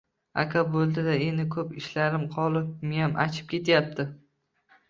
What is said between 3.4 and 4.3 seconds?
ketayapti